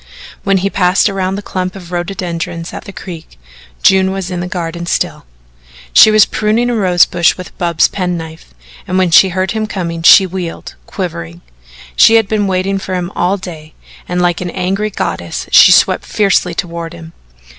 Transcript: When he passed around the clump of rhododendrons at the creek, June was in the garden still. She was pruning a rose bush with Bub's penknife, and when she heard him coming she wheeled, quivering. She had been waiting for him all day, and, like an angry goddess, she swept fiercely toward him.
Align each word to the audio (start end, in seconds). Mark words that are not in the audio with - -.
When 0.43 0.57
he 0.57 0.69
passed 0.71 1.11
around 1.11 1.35
the 1.35 1.43
clump 1.43 1.75
of 1.75 1.91
rhododendrons 1.91 2.73
at 2.73 2.85
the 2.85 2.91
creek, 2.91 3.37
June 3.83 4.09
was 4.11 4.31
in 4.31 4.39
the 4.39 4.47
garden 4.47 4.87
still. 4.87 5.27
She 5.93 6.09
was 6.09 6.25
pruning 6.25 6.71
a 6.71 6.75
rose 6.75 7.05
bush 7.05 7.37
with 7.37 7.55
Bub's 7.59 7.87
penknife, 7.87 8.51
and 8.87 8.97
when 8.97 9.11
she 9.11 9.29
heard 9.29 9.51
him 9.51 9.67
coming 9.67 10.01
she 10.01 10.25
wheeled, 10.25 10.73
quivering. 10.87 11.41
She 11.95 12.15
had 12.15 12.27
been 12.27 12.47
waiting 12.47 12.79
for 12.79 12.95
him 12.95 13.11
all 13.15 13.37
day, 13.37 13.75
and, 14.09 14.19
like 14.19 14.41
an 14.41 14.49
angry 14.49 14.89
goddess, 14.89 15.45
she 15.51 15.71
swept 15.71 16.03
fiercely 16.07 16.55
toward 16.55 16.93
him. 16.93 17.13